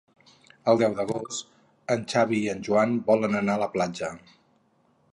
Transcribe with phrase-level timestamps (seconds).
[0.71, 1.51] El deu d'agost
[1.97, 4.15] en Xavi i en Joan volen anar a la platja.